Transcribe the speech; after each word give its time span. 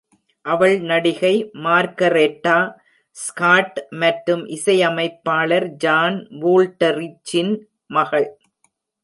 அவள் 0.45 0.77
நடிகை 0.81 1.33
margherita 1.65 2.55
Scott 3.15 3.79
மற்றும் 4.03 4.43
இசையமைப்பாளர் 4.57 5.67
ஜான் 5.85 6.19
வூல்ட்ரிட்ஜின் 6.41 7.53
மகள். 7.89 8.29